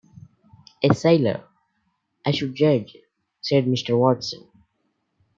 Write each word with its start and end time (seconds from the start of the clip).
"A 0.81 0.95
sailor, 0.95 1.43
I 2.25 2.31
should 2.31 2.55
judge," 2.55 2.97
said 3.39 3.65
Mr. 3.65 3.95
Watson. 3.99 4.49